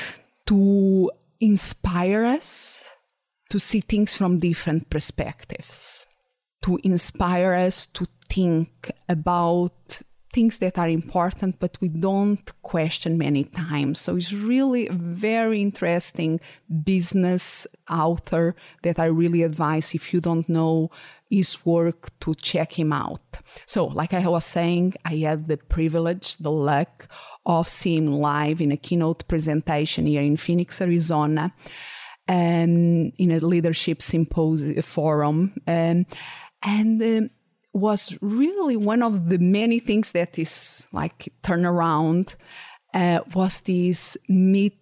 to 0.46 1.10
inspire 1.40 2.24
us 2.24 2.84
to 3.50 3.60
see 3.60 3.80
things 3.80 4.14
from 4.14 4.40
different 4.40 4.90
perspectives, 4.90 6.06
to 6.64 6.78
inspire 6.82 7.54
us 7.54 7.86
to 7.86 8.06
think 8.28 8.90
about 9.08 10.02
things 10.34 10.58
that 10.58 10.78
are 10.78 10.88
important, 10.88 11.60
but 11.60 11.80
we 11.80 11.88
don't 11.88 12.50
question 12.62 13.16
many 13.16 13.44
times. 13.44 14.00
So 14.00 14.16
it's 14.16 14.32
really 14.32 14.88
a 14.88 14.92
very 14.92 15.62
interesting 15.62 16.40
business 16.82 17.66
author 17.88 18.56
that 18.82 18.98
I 18.98 19.06
really 19.06 19.42
advise 19.42 19.94
if 19.94 20.12
you 20.12 20.20
don't 20.20 20.48
know 20.48 20.90
his 21.30 21.64
work 21.64 22.10
to 22.20 22.34
check 22.34 22.72
him 22.78 22.92
out. 22.92 23.38
So, 23.66 23.86
like 23.86 24.12
I 24.12 24.26
was 24.26 24.44
saying, 24.44 24.94
I 25.04 25.16
had 25.16 25.46
the 25.46 25.56
privilege, 25.56 26.36
the 26.38 26.50
luck 26.50 27.08
of 27.46 27.68
seeing 27.68 28.10
live 28.10 28.60
in 28.60 28.72
a 28.72 28.76
keynote 28.76 29.26
presentation 29.28 30.06
here 30.06 30.22
in 30.22 30.36
Phoenix, 30.36 30.80
Arizona, 30.80 31.52
um, 32.28 33.12
in 33.18 33.30
a 33.30 33.38
leadership 33.38 34.02
symposium 34.02 34.82
forum. 34.82 35.52
Um, 35.66 36.06
and 36.62 37.02
um, 37.02 37.30
was 37.74 38.16
really 38.20 38.76
one 38.76 39.02
of 39.02 39.28
the 39.28 39.38
many 39.38 39.80
things 39.80 40.12
that 40.12 40.38
is 40.38 40.86
like 40.92 41.32
turnaround 41.42 42.36
uh, 42.94 43.20
was 43.34 43.60
this 43.60 44.16
myth 44.28 44.72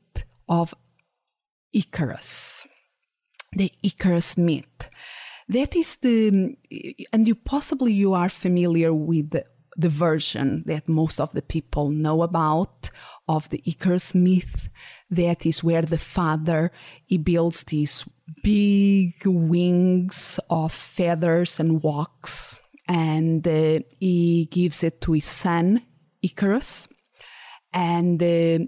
of 0.48 0.74
Icarus, 1.72 2.68
the 3.52 3.72
Icarus 3.82 4.36
myth. 4.36 4.90
That 5.48 5.74
is 5.74 5.96
the, 5.96 6.54
and 7.12 7.26
you 7.26 7.34
possibly 7.34 7.94
you 7.94 8.12
are 8.12 8.28
familiar 8.28 8.92
with 8.92 9.30
the, 9.30 9.46
the 9.76 9.88
version 9.88 10.62
that 10.66 10.86
most 10.86 11.18
of 11.18 11.32
the 11.32 11.42
people 11.42 11.88
know 11.88 12.22
about 12.22 12.90
of 13.26 13.48
the 13.48 13.62
Icarus 13.64 14.14
myth. 14.14 14.68
That 15.10 15.46
is 15.46 15.64
where 15.64 15.82
the 15.82 15.98
father 15.98 16.72
he 17.06 17.16
builds 17.16 17.62
these 17.64 18.04
big 18.42 19.14
wings 19.24 20.38
of 20.50 20.72
feathers 20.72 21.58
and 21.58 21.82
walks 21.82 22.60
and 22.92 23.48
uh, 23.48 23.80
he 24.00 24.46
gives 24.50 24.84
it 24.84 25.00
to 25.00 25.12
his 25.12 25.24
son 25.24 25.80
Icarus. 26.22 26.88
And 27.72 28.22
uh, 28.22 28.66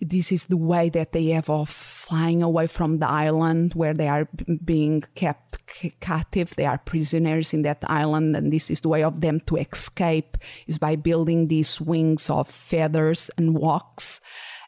this 0.00 0.30
is 0.30 0.44
the 0.44 0.56
way 0.56 0.88
that 0.90 1.10
they 1.10 1.26
have 1.30 1.50
of 1.50 1.68
flying 1.68 2.40
away 2.40 2.68
from 2.68 3.00
the 3.00 3.08
island 3.08 3.74
where 3.74 3.92
they 3.92 4.06
are 4.06 4.28
being 4.64 5.02
kept 5.16 5.58
captive. 5.98 6.54
They 6.54 6.66
are 6.66 6.78
prisoners 6.78 7.52
in 7.52 7.62
that 7.62 7.82
island, 7.88 8.36
and 8.36 8.52
this 8.52 8.70
is 8.70 8.82
the 8.82 8.88
way 8.88 9.02
of 9.02 9.20
them 9.20 9.40
to 9.48 9.56
escape 9.56 10.38
is 10.68 10.78
by 10.78 10.94
building 10.94 11.48
these 11.48 11.80
wings 11.80 12.30
of 12.30 12.48
feathers 12.48 13.28
and 13.36 13.56
walks. 13.56 14.20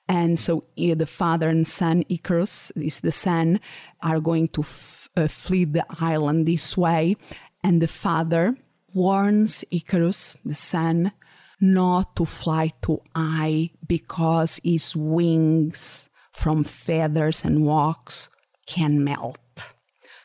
And 0.09 0.41
so 0.41 0.65
the 0.77 1.07
father 1.07 1.49
and 1.49 1.65
son, 1.65 2.03
Icarus, 2.09 2.73
is 2.73 3.01
the 3.03 3.13
son, 3.13 3.61
are 4.03 4.19
going 4.19 4.49
to 4.49 4.63
f- 4.63 5.09
uh, 5.17 5.29
flee 5.29 5.65
the 5.65 5.87
island 6.01 6.45
this 6.45 6.77
way. 6.77 7.17
And 7.63 7.81
the 7.81 7.89
father 7.89 8.57
warns 8.97 9.63
Icarus, 9.71 10.39
the 10.43 10.55
son, 10.55 11.13
not 11.61 12.17
to 12.17 12.25
fly 12.25 12.73
too 12.81 13.01
high 13.15 13.71
because 13.87 14.59
his 14.65 14.97
wings 14.97 16.09
from 16.33 16.65
feathers 16.65 17.45
and 17.45 17.63
walks 17.63 18.31
can 18.67 19.05
melt. 19.05 19.39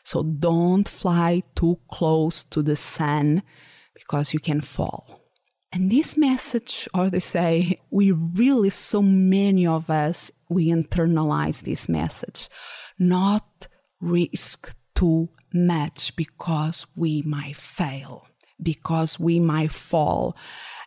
So 0.04 0.22
don't 0.22 0.88
fly 0.88 1.42
too 1.54 1.78
close 1.90 2.42
to 2.44 2.62
the 2.62 2.74
sun 2.74 3.42
because 3.94 4.32
you 4.32 4.40
can 4.40 4.62
fall. 4.62 5.20
And 5.70 5.90
this 5.90 6.16
message, 6.16 6.88
or 6.94 7.10
they 7.10 7.20
say, 7.20 7.78
we 7.90 8.10
really, 8.10 8.70
so 8.70 9.02
many 9.02 9.66
of 9.66 9.90
us, 9.90 10.30
we 10.48 10.68
internalize 10.68 11.62
this 11.62 11.90
message. 11.90 12.48
Not 12.98 13.68
risk 14.00 14.74
too 14.94 15.28
much 15.52 16.16
because 16.16 16.86
we 16.96 17.22
might 17.22 17.56
fail 17.56 18.26
because 18.62 19.18
we 19.18 19.40
might 19.40 19.72
fall. 19.72 20.36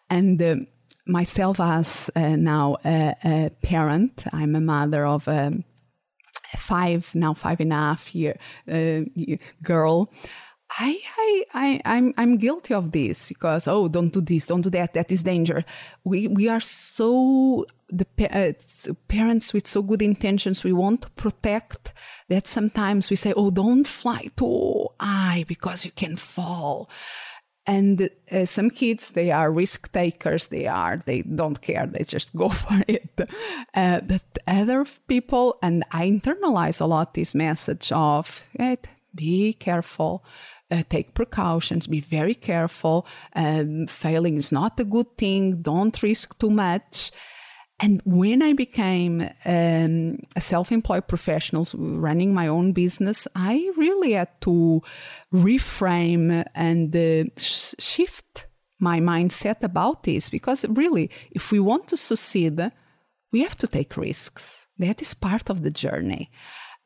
And 0.10 0.42
uh, 0.42 0.56
myself 1.06 1.60
as 1.60 2.10
uh, 2.16 2.36
now 2.36 2.78
a, 2.86 3.16
a, 3.24 3.52
parent, 3.64 4.24
I'm 4.32 4.56
a 4.56 4.62
mother 4.62 5.06
of 5.06 5.28
a 5.28 5.52
five 6.58 7.14
now 7.14 7.34
five 7.34 7.60
and 7.60 7.74
a 7.74 7.76
half 7.76 8.16
year 8.16 8.38
uh, 8.72 9.02
girl. 9.62 10.12
I, 10.78 11.00
I, 11.18 11.46
I, 11.54 11.82
I'm, 11.86 12.14
I'm 12.18 12.38
guilty 12.38 12.74
of 12.74 12.92
this 12.92 13.30
because 13.30 13.68
oh, 13.68 13.88
don't 13.88 14.12
do 14.12 14.20
this, 14.20 14.48
don't 14.48 14.62
do 14.62 14.70
that. 14.72 14.94
That 14.94 15.12
is 15.12 15.24
danger. 15.24 15.64
We, 16.04 16.28
we 16.28 16.50
are 16.50 16.60
so 16.60 17.66
the 17.90 18.08
uh, 18.20 18.54
parents 19.08 19.54
with 19.54 19.68
so 19.68 19.84
good 19.84 20.02
intentions. 20.02 20.64
We 20.64 20.74
want 20.74 21.04
to 21.04 21.10
protect 21.12 21.94
that. 22.30 22.48
Sometimes 22.48 23.10
we 23.10 23.16
say, 23.16 23.34
oh, 23.36 23.52
don't 23.52 23.86
fly 23.86 24.30
too 24.36 24.88
high 25.00 25.46
because 25.48 25.86
you 25.86 25.92
can 25.92 26.16
fall. 26.16 26.90
And 27.68 28.10
uh, 28.32 28.46
some 28.46 28.70
kids, 28.70 29.12
they 29.12 29.32
are 29.32 29.52
risk 29.52 29.92
takers. 29.92 30.48
They 30.48 30.68
are, 30.68 30.98
they 30.98 31.24
don't 31.24 31.62
care. 31.62 31.88
They 31.88 32.04
just 32.04 32.36
go 32.36 32.50
for 32.64 32.84
it. 32.88 33.10
Uh, 33.74 34.02
but 34.02 34.22
other 34.48 34.86
people, 35.08 35.58
and 35.64 35.84
I 35.92 36.08
internalize 36.08 36.80
a 36.80 36.86
lot 36.86 37.14
this 37.16 37.34
message 37.34 37.92
of, 37.92 38.44
hey, 38.58 38.78
be 39.16 39.54
careful 39.54 40.24
uh, 40.72 40.84
take 40.90 41.14
precautions, 41.14 41.88
be 41.88 42.00
very 42.02 42.36
careful. 42.36 43.06
Um, 43.36 43.88
failing 43.88 44.38
is 44.38 44.52
not 44.52 44.80
a 44.80 44.84
good 44.84 45.18
thing. 45.18 45.62
Don't 45.62 46.02
risk 46.02 46.38
too 46.40 46.50
much. 46.50 47.12
And 47.80 48.02
when 48.06 48.42
I 48.42 48.54
became 48.54 49.30
um, 49.46 50.20
a 50.36 50.42
self 50.42 50.72
employed 50.72 51.08
professional 51.08 51.66
running 51.76 52.34
my 52.34 52.48
own 52.48 52.72
business, 52.72 53.28
I 53.36 53.70
really 53.76 54.14
had 54.14 54.30
to 54.42 54.82
reframe 55.34 56.46
and 56.56 56.96
uh, 56.96 57.30
sh- 57.38 57.76
shift 57.78 58.48
my 58.80 59.00
mindset 59.00 59.62
about 59.62 60.04
this 60.04 60.30
because 60.30 60.66
really, 60.70 61.10
if 61.32 61.52
we 61.52 61.60
want 61.60 61.88
to 61.88 61.98
succeed, 61.98 62.72
we 63.32 63.42
have 63.42 63.58
to 63.58 63.68
take 63.68 63.98
risks. 63.98 64.68
That 64.78 65.02
is 65.02 65.14
part 65.14 65.50
of 65.50 65.64
the 65.64 65.72
journey. 65.72 66.32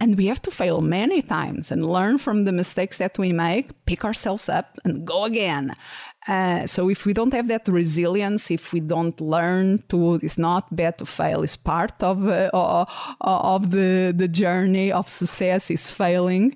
And 0.02 0.16
we 0.18 0.28
have 0.28 0.42
to 0.44 0.52
fail 0.52 0.80
many 0.80 1.22
times 1.22 1.72
and 1.72 1.86
learn 1.86 2.20
from 2.20 2.46
the 2.46 2.54
mistakes 2.54 2.98
that 2.98 3.18
we 3.18 3.34
make, 3.34 3.86
pick 3.86 4.06
ourselves 4.06 4.48
up, 4.48 4.78
and 4.86 5.06
go 5.06 5.26
again. 5.26 5.76
Uh, 6.28 6.66
so 6.68 6.90
if 6.90 7.06
we 7.06 7.14
don't 7.14 7.34
have 7.34 7.48
that 7.50 7.68
resilience, 7.68 8.50
if 8.50 8.72
we 8.72 8.80
don't 8.80 9.20
learn 9.20 9.84
to, 9.90 10.16
it's 10.16 10.38
not 10.38 10.74
bad 10.74 10.98
to 11.00 11.06
fail. 11.06 11.44
It's 11.44 11.58
part 11.58 12.02
of 12.02 12.26
uh, 12.28 12.86
of 13.22 13.72
the 13.72 14.14
the 14.16 14.28
journey 14.28 14.92
of 14.92 15.10
success. 15.10 15.70
Is 15.70 15.90
failing. 15.90 16.56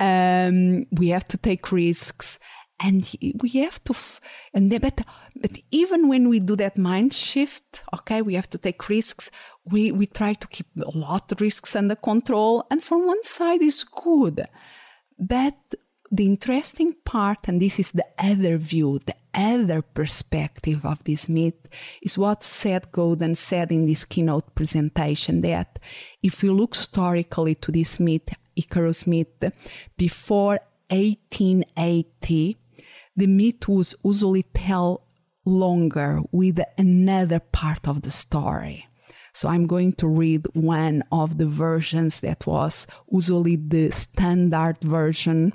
Um, 0.00 0.86
we 0.92 1.08
have 1.08 1.28
to 1.28 1.36
take 1.36 1.70
risks 1.70 2.38
and 2.80 3.06
we 3.42 3.50
have 3.60 3.82
to 3.84 3.92
f- 3.92 4.20
and 4.54 4.70
but 4.80 5.00
but 5.36 5.52
even 5.70 6.08
when 6.08 6.28
we 6.28 6.40
do 6.40 6.56
that 6.56 6.76
mind 6.76 7.12
shift 7.12 7.82
okay 7.94 8.22
we 8.22 8.34
have 8.34 8.50
to 8.50 8.58
take 8.58 8.88
risks. 8.88 9.30
We 9.64 9.92
we 9.92 10.06
try 10.06 10.34
to 10.34 10.48
keep 10.48 10.66
a 10.76 10.96
lot 10.96 11.30
of 11.32 11.40
risks 11.40 11.76
under 11.76 11.96
control. 11.96 12.64
And 12.70 12.82
from 12.82 13.06
one 13.06 13.22
side 13.24 13.62
is 13.62 13.84
good. 13.84 14.46
But 15.18 15.58
the 16.10 16.26
interesting 16.26 16.96
part 17.04 17.38
and 17.46 17.60
this 17.60 17.78
is 17.78 17.92
the 17.92 18.06
other 18.18 18.56
view 18.58 18.98
the 19.06 19.14
other 19.32 19.80
perspective 19.80 20.84
of 20.84 21.04
this 21.04 21.28
myth 21.28 21.68
is 22.02 22.18
what 22.18 22.42
Seth 22.42 22.90
Godin 22.90 23.36
said 23.36 23.70
in 23.70 23.86
this 23.86 24.04
keynote 24.04 24.52
presentation 24.56 25.40
that 25.42 25.78
if 26.20 26.42
we 26.42 26.50
look 26.50 26.74
historically 26.74 27.54
to 27.56 27.70
this 27.70 28.00
myth 28.00 28.28
Icarus 28.56 29.06
myth 29.06 29.52
before 29.96 30.58
1880 30.88 32.56
the 33.14 33.26
myth 33.28 33.68
was 33.68 33.94
usually 34.04 34.42
tell 34.42 35.06
longer 35.50 36.20
with 36.32 36.60
another 36.78 37.40
part 37.40 37.88
of 37.88 38.02
the 38.02 38.10
story. 38.10 38.86
So 39.32 39.48
I'm 39.48 39.66
going 39.66 39.94
to 39.94 40.06
read 40.08 40.46
one 40.54 41.02
of 41.12 41.38
the 41.38 41.46
versions 41.46 42.20
that 42.20 42.46
was 42.46 42.86
usually 43.10 43.56
the 43.56 43.90
standard 43.90 44.78
version 44.80 45.52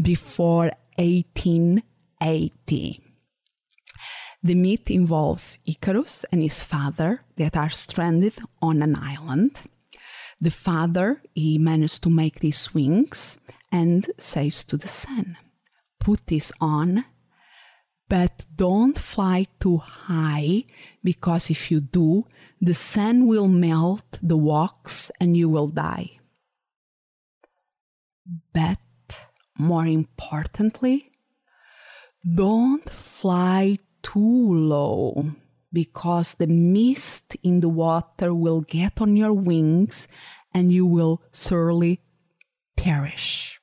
before 0.00 0.70
1880. 0.96 3.00
The 4.42 4.54
myth 4.54 4.90
involves 4.90 5.58
Icarus 5.66 6.24
and 6.32 6.42
his 6.42 6.64
father 6.64 7.20
that 7.36 7.58
are 7.58 7.68
stranded 7.68 8.38
on 8.62 8.82
an 8.82 8.96
island. 8.96 9.58
The 10.40 10.50
father, 10.50 11.20
he 11.34 11.58
managed 11.58 12.02
to 12.04 12.10
make 12.10 12.40
these 12.40 12.72
wings 12.72 13.36
and 13.70 14.08
says 14.16 14.64
to 14.64 14.78
the 14.78 14.88
son, 14.88 15.36
put 15.98 16.26
this 16.26 16.50
on, 16.58 17.04
but 18.10 18.44
don't 18.56 18.98
fly 18.98 19.46
too 19.60 19.78
high 19.78 20.64
because 21.04 21.48
if 21.48 21.70
you 21.70 21.80
do, 21.80 22.26
the 22.60 22.74
sun 22.74 23.28
will 23.28 23.46
melt 23.46 24.18
the 24.20 24.36
wax 24.36 25.12
and 25.20 25.36
you 25.36 25.48
will 25.48 25.68
die. 25.68 26.18
But 28.52 28.80
more 29.56 29.86
importantly, 29.86 31.12
don't 32.34 32.84
fly 32.90 33.78
too 34.02 34.54
low 34.54 35.30
because 35.72 36.34
the 36.34 36.48
mist 36.48 37.36
in 37.44 37.60
the 37.60 37.68
water 37.68 38.34
will 38.34 38.62
get 38.62 39.00
on 39.00 39.16
your 39.16 39.32
wings 39.32 40.08
and 40.52 40.72
you 40.72 40.84
will 40.84 41.22
surely 41.32 42.00
perish. 42.76 43.60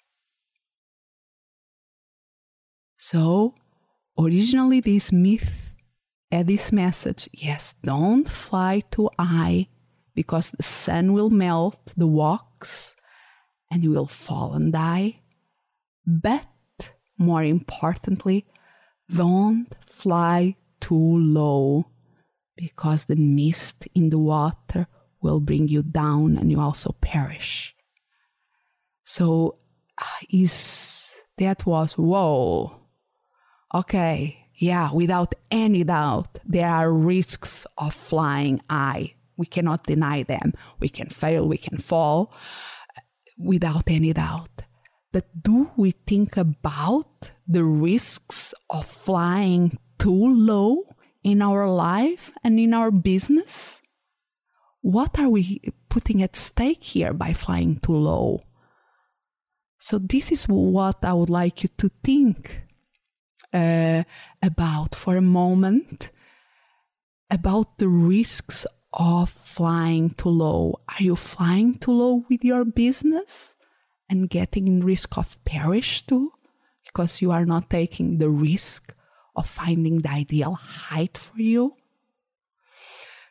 So, 2.98 3.54
originally, 4.18 4.80
this 4.80 5.12
myth 5.12 5.72
had 6.32 6.48
this 6.48 6.72
message 6.72 7.30
yes, 7.34 7.74
don't 7.84 8.28
fly 8.28 8.82
too 8.92 9.10
high 9.20 9.68
because 10.14 10.50
the 10.50 10.64
sun 10.64 11.14
will 11.14 11.30
melt 11.30 11.80
the 11.96 12.08
wax 12.08 12.96
and 13.72 13.84
you 13.84 13.92
will 13.92 14.08
fall 14.08 14.54
and 14.54 14.74
die. 14.74 15.22
But 16.06 16.48
more 17.18 17.44
importantly, 17.44 18.46
don't 19.14 19.68
fly 19.86 20.56
too 20.80 21.18
low 21.18 21.86
because 22.56 23.06
the 23.06 23.16
mist 23.16 23.88
in 23.94 24.10
the 24.10 24.18
water 24.18 24.88
will 25.22 25.40
bring 25.40 25.68
you 25.68 25.84
down 25.84 26.38
and 26.38 26.52
you 26.52 26.60
also 26.60 26.96
perish. 27.02 27.76
So, 29.06 29.60
uh, 29.98 30.26
is 30.30 31.16
that 31.38 31.66
was 31.66 31.94
whoa 31.94 32.87
okay, 33.74 34.48
yeah, 34.56 34.92
without 34.92 35.36
any 35.52 35.84
doubt, 35.84 36.40
there 36.46 36.68
are 36.68 36.92
risks 36.92 37.66
of 37.78 37.94
flying 37.94 38.62
high. 38.70 39.14
We 39.38 39.46
cannot 39.46 39.84
deny 39.84 40.24
them. 40.24 40.54
We 40.80 40.90
can 40.90 41.10
fail, 41.10 41.48
we 41.48 41.58
can 41.58 41.78
fall 41.78 42.34
uh, 42.98 43.02
without 43.38 43.84
any 43.88 44.14
doubt. 44.14 44.64
But 45.12 45.26
do 45.44 45.72
we 45.78 45.92
think 45.92 46.38
about 46.38 47.32
the 47.48 47.64
risks 47.64 48.54
of 48.70 48.86
flying 48.86 49.78
too 50.00 50.36
low 50.36 50.84
in 51.24 51.42
our 51.42 51.70
life 51.70 52.32
and 52.44 52.60
in 52.60 52.74
our 52.74 52.92
business? 52.92 53.82
What 54.82 55.20
are 55.20 55.30
we 55.30 55.62
putting 55.90 56.24
at 56.24 56.36
stake 56.36 56.84
here 56.84 57.14
by 57.14 57.34
flying 57.34 57.80
too 57.80 57.96
low? 57.96 58.42
So, 59.80 60.00
this 60.00 60.32
is 60.32 60.46
what 60.46 61.04
I 61.04 61.14
would 61.14 61.30
like 61.30 61.62
you 61.62 61.70
to 61.78 61.92
think 62.04 62.67
uh, 63.54 64.04
about 64.42 64.96
for 64.96 65.16
a 65.16 65.22
moment 65.22 66.12
about 67.30 67.78
the 67.78 67.88
risks 67.88 68.66
of 68.94 69.30
flying 69.30 70.12
too 70.12 70.30
low. 70.30 70.80
Are 70.88 71.04
you 71.04 71.16
flying 71.16 71.78
too 71.78 71.92
low 71.92 72.26
with 72.30 72.44
your 72.44 72.66
business 72.66 73.56
and 74.10 74.30
getting 74.30 74.68
in 74.68 74.84
risk 74.84 75.18
of 75.18 75.44
perish 75.46 76.06
too? 76.06 76.32
Because 76.86 77.22
you 77.22 77.32
are 77.32 77.46
not 77.46 77.70
taking 77.70 78.18
the 78.18 78.30
risk 78.30 78.96
of 79.36 79.48
finding 79.48 80.02
the 80.02 80.10
ideal 80.10 80.54
height 80.54 81.18
for 81.18 81.40
you. 81.40 81.76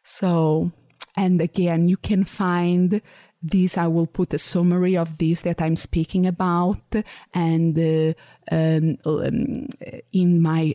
So, 0.04 0.70
and 1.16 1.40
again, 1.40 1.88
you 1.88 1.96
can 1.96 2.24
find 2.24 3.00
this 3.42 3.76
i 3.76 3.86
will 3.86 4.06
put 4.06 4.32
a 4.34 4.38
summary 4.38 4.96
of 4.96 5.18
this 5.18 5.42
that 5.42 5.60
i'm 5.60 5.76
speaking 5.76 6.26
about 6.26 6.80
and 7.34 7.78
uh, 7.78 8.14
um, 8.50 8.96
um, 9.04 9.68
in 10.12 10.40
my 10.40 10.74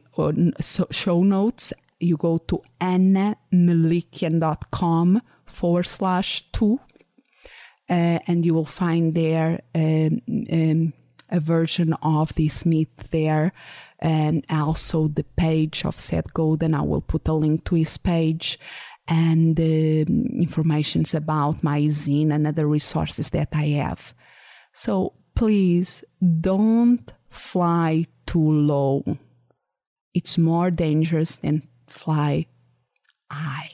show 0.91 1.23
notes 1.23 1.73
you 1.99 2.15
go 2.17 2.37
to 2.37 2.61
annamelikian.com 2.79 5.21
forward 5.45 5.87
slash 5.87 6.43
two 6.51 6.79
uh, 7.89 8.19
and 8.27 8.45
you 8.45 8.53
will 8.53 8.65
find 8.65 9.15
there 9.15 9.61
um, 9.75 10.21
um, 10.51 10.93
a 11.29 11.39
version 11.39 11.93
of 12.01 12.33
this 12.35 12.65
myth 12.65 13.09
there 13.11 13.53
and 13.99 14.45
also 14.49 15.07
the 15.07 15.23
page 15.23 15.85
of 15.85 15.97
Seth 15.99 16.33
Godin. 16.33 16.73
I 16.73 16.81
will 16.81 17.01
put 17.01 17.27
a 17.27 17.33
link 17.33 17.65
to 17.65 17.75
his 17.75 17.97
page 17.97 18.57
and 19.11 19.59
uh, 19.59 19.63
informations 19.63 21.13
about 21.13 21.61
my 21.61 21.81
zine 21.81 22.33
and 22.33 22.47
other 22.47 22.65
resources 22.65 23.29
that 23.31 23.49
I 23.51 23.65
have. 23.83 24.13
So 24.71 25.11
please 25.35 26.05
don't 26.39 27.11
fly 27.29 28.05
too 28.25 28.51
low. 28.51 29.03
It's 30.13 30.37
more 30.37 30.71
dangerous 30.71 31.35
than 31.35 31.67
fly 31.87 32.45
high. 33.29 33.71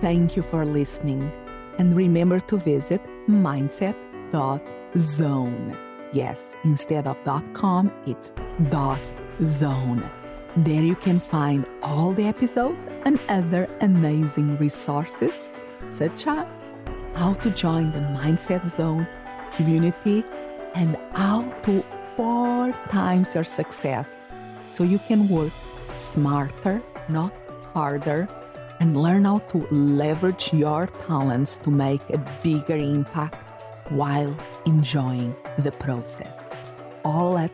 Thank 0.00 0.34
you 0.34 0.42
for 0.42 0.64
listening. 0.64 1.30
And 1.78 1.94
remember 1.94 2.40
to 2.40 2.56
visit 2.56 3.00
mindset.zone. 3.28 5.78
Yes, 6.12 6.54
instead 6.64 7.06
of 7.06 7.16
.com, 7.54 7.92
it's 8.06 8.32
.zone. 9.40 10.10
There 10.56 10.82
you 10.82 10.96
can 10.96 11.18
find 11.18 11.64
all 11.82 12.12
the 12.12 12.26
episodes 12.26 12.86
and 13.06 13.18
other 13.30 13.68
amazing 13.80 14.58
resources, 14.58 15.48
such 15.88 16.26
as 16.26 16.64
how 17.14 17.32
to 17.34 17.50
join 17.50 17.90
the 17.92 18.00
Mindset 18.00 18.68
Zone 18.68 19.06
community 19.56 20.24
and 20.74 20.98
how 21.14 21.50
to 21.62 21.82
four 22.16 22.72
times 22.90 23.34
your 23.34 23.44
success 23.44 24.26
so 24.70 24.84
you 24.84 24.98
can 24.98 25.26
work 25.28 25.52
smarter, 25.94 26.82
not 27.08 27.32
harder, 27.72 28.26
and 28.80 28.96
learn 28.96 29.24
how 29.24 29.38
to 29.38 29.66
leverage 29.70 30.52
your 30.52 30.86
talents 30.86 31.56
to 31.56 31.70
make 31.70 32.02
a 32.10 32.18
bigger 32.42 32.76
impact 32.76 33.62
while 33.90 34.36
enjoying 34.66 35.34
the 35.58 35.72
process. 35.72 36.52
All 37.04 37.38
at 37.38 37.50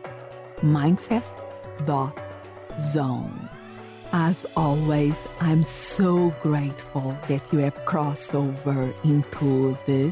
mindset.zone. 2.79 3.49
As 4.11 4.45
always, 4.55 5.27
I'm 5.39 5.63
so 5.63 6.31
grateful 6.41 7.15
that 7.27 7.53
you 7.53 7.59
have 7.59 7.85
crossed 7.85 8.33
over 8.33 8.93
into 9.03 9.77
the 9.85 10.11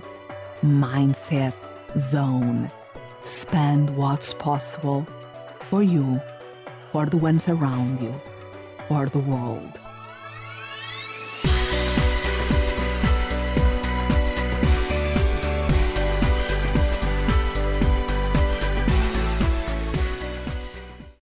mindset 0.62 1.54
zone. 1.98 2.70
Spend 3.22 3.90
what's 3.98 4.34
possible 4.34 5.06
for 5.70 5.82
you, 5.82 6.22
for 6.92 7.06
the 7.06 7.18
ones 7.18 7.50
around 7.50 8.02
you, 8.02 8.14
for 8.88 9.08
the 9.08 9.20
world. 9.20 9.80